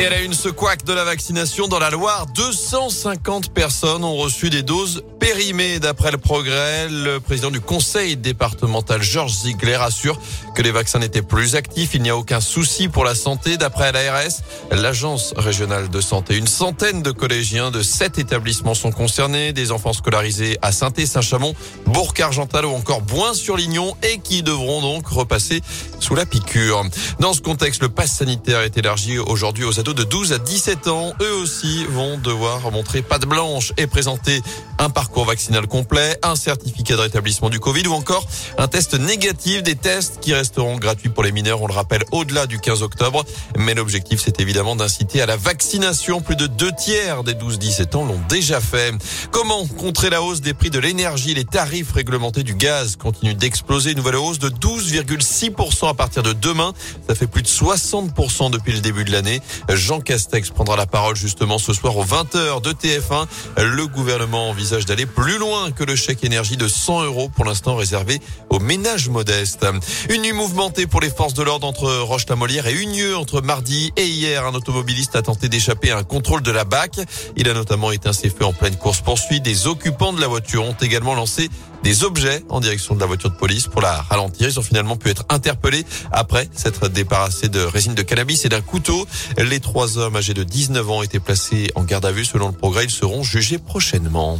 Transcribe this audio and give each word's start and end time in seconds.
Et 0.00 0.04
elle 0.04 0.12
a 0.12 0.20
une 0.20 0.32
secouac 0.32 0.84
de 0.84 0.92
la 0.92 1.02
vaccination 1.02 1.66
dans 1.66 1.80
la 1.80 1.90
Loire. 1.90 2.26
250 2.32 3.52
personnes 3.52 4.04
ont 4.04 4.14
reçu 4.14 4.48
des 4.48 4.62
doses 4.62 5.02
périmées 5.18 5.80
d'après 5.80 6.12
le 6.12 6.18
progrès. 6.18 6.88
Le 6.88 7.18
président 7.18 7.50
du 7.50 7.60
conseil 7.60 8.16
départemental 8.16 9.02
Georges 9.02 9.32
Ziegler 9.32 9.74
assure 9.80 10.20
que 10.54 10.62
les 10.62 10.70
vaccins 10.70 11.00
n'étaient 11.00 11.22
plus 11.22 11.56
actifs. 11.56 11.94
Il 11.94 12.02
n'y 12.02 12.10
a 12.10 12.16
aucun 12.16 12.40
souci 12.40 12.86
pour 12.86 13.04
la 13.04 13.16
santé. 13.16 13.56
D'après 13.56 13.90
l'ARS, 13.90 14.42
l'agence 14.70 15.34
régionale 15.36 15.88
de 15.88 16.00
santé, 16.00 16.36
une 16.36 16.46
centaine 16.46 17.02
de 17.02 17.10
collégiens 17.10 17.72
de 17.72 17.82
sept 17.82 18.18
établissements 18.18 18.74
sont 18.74 18.92
concernés. 18.92 19.52
Des 19.52 19.72
enfants 19.72 19.92
scolarisés 19.92 20.58
à 20.62 20.70
saint 20.70 20.92
Saint-Chamond, 20.96 21.54
Bourg-Argental 21.86 22.66
ou 22.66 22.70
encore 22.70 23.02
Boin-sur-Lignon 23.02 23.96
et 24.04 24.18
qui 24.18 24.44
devront 24.44 24.80
donc 24.80 25.08
repasser 25.08 25.60
sous 25.98 26.14
la 26.14 26.24
piqûre. 26.24 26.84
Dans 27.18 27.32
ce 27.32 27.40
contexte, 27.40 27.82
le 27.82 27.88
pass 27.88 28.12
sanitaire 28.12 28.60
est 28.60 28.78
élargi 28.78 29.18
aujourd'hui 29.18 29.64
aux 29.64 29.72
de 29.94 30.04
12 30.04 30.32
à 30.32 30.38
17 30.38 30.88
ans, 30.88 31.12
eux 31.20 31.34
aussi 31.34 31.84
vont 31.86 32.18
devoir 32.18 32.70
montrer 32.70 33.02
patte 33.02 33.26
blanche 33.26 33.72
et 33.76 33.86
présenter 33.86 34.42
un 34.78 34.90
parcours 34.90 35.24
vaccinal 35.24 35.66
complet, 35.66 36.18
un 36.22 36.36
certificat 36.36 36.96
de 36.96 37.00
rétablissement 37.00 37.50
du 37.50 37.58
Covid 37.58 37.86
ou 37.88 37.92
encore 37.92 38.26
un 38.58 38.68
test 38.68 38.94
négatif, 38.94 39.62
des 39.62 39.74
tests 39.74 40.20
qui 40.20 40.34
resteront 40.34 40.76
gratuits 40.76 41.08
pour 41.08 41.24
les 41.24 41.32
mineurs, 41.32 41.62
on 41.62 41.66
le 41.66 41.72
rappelle, 41.72 42.04
au-delà 42.12 42.46
du 42.46 42.60
15 42.60 42.82
octobre. 42.82 43.24
Mais 43.56 43.74
l'objectif, 43.74 44.20
c'est 44.24 44.40
évidemment 44.40 44.76
d'inciter 44.76 45.20
à 45.20 45.26
la 45.26 45.36
vaccination. 45.36 46.20
Plus 46.20 46.36
de 46.36 46.46
deux 46.46 46.72
tiers 46.72 47.24
des 47.24 47.34
12-17 47.34 47.96
ans 47.96 48.04
l'ont 48.04 48.20
déjà 48.28 48.60
fait. 48.60 48.94
Comment 49.30 49.66
contrer 49.66 50.10
la 50.10 50.22
hausse 50.22 50.40
des 50.40 50.54
prix 50.54 50.70
de 50.70 50.78
l'énergie? 50.78 51.34
Les 51.34 51.44
tarifs 51.44 51.92
réglementés 51.92 52.42
du 52.42 52.54
gaz 52.54 52.96
continuent 52.96 53.36
d'exploser. 53.36 53.94
Nouvelle 53.94 54.16
hausse 54.16 54.38
de 54.38 54.50
12,6% 54.50 55.88
à 55.88 55.94
partir 55.94 56.22
de 56.22 56.32
demain. 56.32 56.72
Ça 57.08 57.14
fait 57.14 57.26
plus 57.26 57.42
de 57.42 57.48
60% 57.48 58.50
depuis 58.50 58.72
le 58.72 58.80
début 58.80 59.04
de 59.04 59.12
l'année. 59.12 59.40
Jean 59.78 60.00
Castex 60.00 60.50
prendra 60.50 60.76
la 60.76 60.86
parole 60.86 61.14
justement 61.14 61.56
ce 61.56 61.72
soir 61.72 61.96
aux 61.96 62.04
20h 62.04 62.60
de 62.60 62.72
TF1. 62.72 63.26
Le 63.56 63.86
gouvernement 63.86 64.50
envisage 64.50 64.84
d'aller 64.84 65.06
plus 65.06 65.38
loin 65.38 65.70
que 65.70 65.84
le 65.84 65.94
chèque 65.94 66.24
énergie 66.24 66.56
de 66.56 66.66
100 66.66 67.04
euros 67.04 67.28
pour 67.28 67.44
l'instant 67.44 67.76
réservé 67.76 68.20
aux 68.50 68.58
ménages 68.58 69.08
modestes. 69.08 69.66
Une 70.10 70.22
nuit 70.22 70.32
mouvementée 70.32 70.86
pour 70.86 71.00
les 71.00 71.10
forces 71.10 71.34
de 71.34 71.44
l'ordre 71.44 71.66
entre 71.66 71.90
Roche-la-Molière 72.00 72.66
et 72.66 72.74
Unieux 72.74 73.16
entre 73.16 73.40
mardi 73.40 73.92
et 73.96 74.06
hier. 74.06 74.44
Un 74.44 74.54
automobiliste 74.54 75.14
a 75.14 75.22
tenté 75.22 75.48
d'échapper 75.48 75.92
à 75.92 75.98
un 75.98 76.04
contrôle 76.04 76.42
de 76.42 76.50
la 76.50 76.64
BAC. 76.64 76.98
Il 77.36 77.48
a 77.48 77.54
notamment 77.54 77.92
éteint 77.92 78.12
ses 78.12 78.30
feux 78.30 78.44
en 78.44 78.52
pleine 78.52 78.76
course 78.76 79.00
poursuite. 79.00 79.44
Des 79.44 79.68
occupants 79.68 80.12
de 80.12 80.20
la 80.20 80.26
voiture 80.26 80.64
ont 80.64 80.76
également 80.80 81.14
lancé 81.14 81.48
des 81.82 82.04
objets 82.04 82.44
en 82.48 82.60
direction 82.60 82.94
de 82.94 83.00
la 83.00 83.06
voiture 83.06 83.30
de 83.30 83.36
police 83.36 83.66
pour 83.66 83.80
la 83.80 84.02
ralentir. 84.02 84.48
Ils 84.48 84.58
ont 84.58 84.62
finalement 84.62 84.96
pu 84.96 85.10
être 85.10 85.24
interpellés 85.28 85.84
après 86.12 86.48
s'être 86.54 86.88
débarrassés 86.88 87.48
de 87.48 87.60
résine 87.60 87.94
de 87.94 88.02
cannabis 88.02 88.44
et 88.44 88.48
d'un 88.48 88.60
couteau. 88.60 89.06
Les 89.38 89.60
trois 89.60 89.98
hommes 89.98 90.16
âgés 90.16 90.34
de 90.34 90.44
19 90.44 90.90
ans 90.90 91.02
étaient 91.02 91.20
placés 91.20 91.70
en 91.74 91.84
garde 91.84 92.06
à 92.06 92.12
vue. 92.12 92.24
Selon 92.24 92.48
le 92.48 92.54
progrès, 92.54 92.84
ils 92.84 92.90
seront 92.90 93.22
jugés 93.22 93.58
prochainement. 93.58 94.38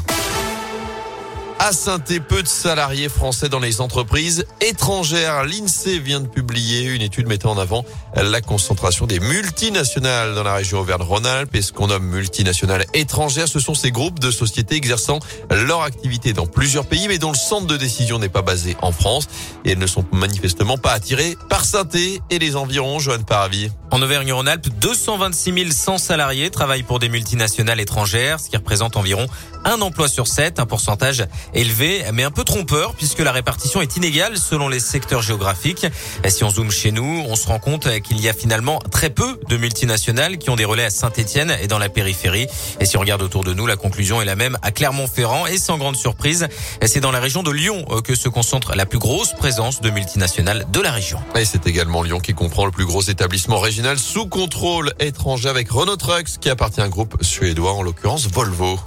À 1.61 1.73
saint 1.73 1.99
peu 1.99 2.43
de 2.43 2.49
salariés 2.49 3.09
français 3.09 3.49
dans 3.49 3.59
les 3.59 3.81
entreprises 3.81 4.47
étrangères. 4.61 5.45
L'INSEE 5.45 5.99
vient 5.99 6.21
de 6.21 6.29
publier 6.29 6.85
une 6.85 7.03
étude 7.03 7.27
mettant 7.27 7.51
en 7.51 7.59
avant 7.59 7.85
la 8.15 8.41
concentration 8.41 9.07
des 9.07 9.19
multinationales 9.19 10.37
dans 10.37 10.45
la 10.45 10.55
région 10.55 10.79
Auvergne-Rhône-Alpes. 10.79 11.55
Et 11.57 11.63
ce 11.63 11.73
qu'on 11.73 11.89
nomme 11.89 12.07
multinationales 12.07 12.87
étrangères, 12.95 13.49
ce 13.49 13.59
sont 13.59 13.75
ces 13.75 13.91
groupes 13.91 14.21
de 14.21 14.31
sociétés 14.31 14.77
exerçant 14.77 15.19
leur 15.51 15.83
activité 15.83 16.33
dans 16.33 16.47
plusieurs 16.47 16.87
pays, 16.87 17.09
mais 17.09 17.19
dont 17.19 17.33
le 17.33 17.37
centre 17.37 17.67
de 17.67 17.77
décision 17.77 18.21
n'est 18.21 18.29
pas 18.29 18.43
basé 18.43 18.77
en 18.81 18.93
France. 18.93 19.27
Et 19.65 19.73
elles 19.73 19.79
ne 19.79 19.87
sont 19.89 20.05
manifestement 20.13 20.79
pas 20.79 20.93
attirées 20.93 21.37
par 21.49 21.65
saint 21.65 21.89
et 22.31 22.39
les 22.39 22.55
environs. 22.55 23.01
Joanne 23.01 23.25
Paravi. 23.25 23.71
En 23.91 24.03
Auvergne-Rhône-Alpes, 24.03 24.69
226 24.81 25.73
100 25.73 25.97
salariés 25.97 26.51
travaillent 26.51 26.83
pour 26.83 26.99
des 26.99 27.09
multinationales 27.09 27.81
étrangères, 27.81 28.39
ce 28.39 28.51
qui 28.51 28.57
représente 28.57 28.99
environ 28.99 29.27
un 29.65 29.81
emploi 29.81 30.09
sur 30.09 30.27
sept, 30.27 30.61
un 30.61 30.67
pourcentage 30.67 31.25
élevé, 31.55 32.05
mais 32.13 32.23
un 32.23 32.31
peu 32.31 32.45
trompeur 32.45 32.95
puisque 32.95 33.21
la 33.21 33.33
répartition 33.33 33.81
est 33.81 33.97
inégale 33.97 34.37
selon 34.37 34.69
les 34.69 34.79
secteurs 34.79 35.23
géographiques. 35.23 35.87
Et 36.23 36.31
si 36.31 36.45
on 36.45 36.51
zoome 36.51 36.71
chez 36.71 36.93
nous, 36.93 37.25
on 37.27 37.35
se 37.35 37.47
rend 37.47 37.59
compte 37.59 37.89
qu'il 38.03 38.21
y 38.21 38.29
a 38.29 38.35
finalement 38.35 38.79
très 38.91 39.09
peu 39.09 39.41
de 39.49 39.57
multinationales 39.57 40.37
qui 40.37 40.51
ont 40.51 40.57
des 40.57 40.67
relais 40.67 40.85
à 40.85 40.91
Saint-Etienne 40.91 41.57
et 41.61 41.67
dans 41.67 41.79
la 41.79 41.89
périphérie. 41.89 42.47
Et 42.81 42.85
si 42.85 42.99
on 42.99 43.01
regarde 43.01 43.23
autour 43.23 43.43
de 43.43 43.55
nous, 43.55 43.67
la 43.67 43.77
conclusion 43.77 44.21
est 44.21 44.27
la 44.27 44.37
même 44.37 44.59
à 44.61 44.71
Clermont-Ferrand 44.71 45.47
et 45.47 45.57
sans 45.57 45.79
grande 45.79 45.97
surprise, 45.97 46.49
c'est 46.85 47.01
dans 47.01 47.13
la 47.13 47.21
région 47.21 47.43
de 47.43 47.51
Lyon 47.51 47.87
que 48.05 48.15
se 48.15 48.29
concentre 48.29 48.77
la 48.77 48.85
plus 48.85 48.99
grosse 48.99 49.33
présence 49.33 49.81
de 49.81 49.89
multinationales 49.89 50.67
de 50.71 50.81
la 50.81 50.93
région. 50.93 51.19
Et 51.37 51.47
c'est 51.47 51.67
également 51.67 52.03
Lyon 52.03 52.21
qui 52.21 52.35
comprend 52.35 52.67
le 52.67 52.71
plus 52.71 52.85
gros 52.85 53.03
établissement 53.03 53.59
régional 53.59 53.78
sous 53.97 54.27
contrôle 54.27 54.93
étranger 54.99 55.49
avec 55.49 55.71
Renault 55.71 55.97
Trucks 55.97 56.39
qui 56.41 56.51
appartient 56.51 56.81
à 56.81 56.85
un 56.85 56.89
groupe 56.89 57.17
suédois, 57.23 57.73
en 57.73 57.83
l'occurrence 57.83 58.27
Volvo. 58.27 58.79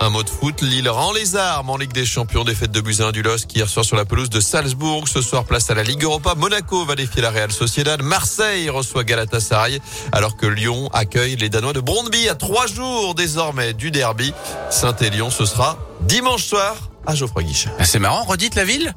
Un 0.00 0.10
mot 0.10 0.22
de 0.22 0.28
foot, 0.28 0.60
Lille 0.62 0.88
rend 0.88 1.12
les 1.12 1.34
armes 1.34 1.70
en 1.70 1.76
Ligue 1.76 1.92
des 1.92 2.04
Champions 2.04 2.44
des 2.44 2.54
fêtes 2.54 2.70
de 2.70 2.80
Buzyn 2.80 3.10
du 3.10 3.22
LOSC 3.22 3.56
hier 3.56 3.68
soir 3.68 3.84
sur 3.84 3.96
la 3.96 4.04
pelouse 4.04 4.30
de 4.30 4.40
Salzbourg. 4.40 5.08
Ce 5.08 5.22
soir, 5.22 5.44
place 5.44 5.70
à 5.70 5.74
la 5.74 5.82
Ligue 5.82 6.04
Europa. 6.04 6.34
Monaco 6.36 6.84
va 6.84 6.94
défier 6.94 7.22
la 7.22 7.30
Real 7.30 7.50
Sociedad. 7.50 8.00
Marseille 8.02 8.68
reçoit 8.70 9.02
Galatasaray 9.02 9.80
alors 10.12 10.36
que 10.36 10.46
Lyon 10.46 10.88
accueille 10.92 11.36
les 11.36 11.48
Danois 11.48 11.72
de 11.72 11.80
Brondby 11.80 12.28
à 12.28 12.34
trois 12.34 12.66
jours 12.66 13.14
désormais 13.14 13.72
du 13.72 13.90
derby. 13.90 14.32
Saint-Élion, 14.70 15.30
ce 15.30 15.46
sera 15.46 15.78
dimanche 16.02 16.44
soir 16.44 16.76
à 17.06 17.14
Geoffroy 17.14 17.42
Guichet. 17.42 17.70
Ah, 17.78 17.84
c'est 17.84 17.98
marrant, 17.98 18.24
redites 18.24 18.54
la 18.54 18.64
ville? 18.64 18.94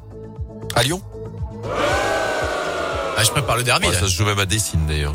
À 0.74 0.82
Lyon. 0.82 1.02
Ah, 3.16 3.24
je 3.24 3.30
prépare 3.30 3.56
le 3.56 3.62
derby. 3.62 3.86
ça 3.92 4.00
se 4.00 4.16
joue 4.16 4.24
même 4.24 4.38
à 4.38 4.46
Dessine 4.46 4.86
d'ailleurs. 4.86 5.14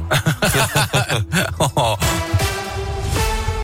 Oh. 1.59 1.96